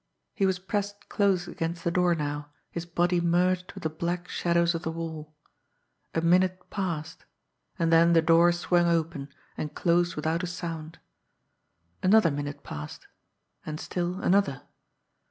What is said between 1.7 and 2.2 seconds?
the door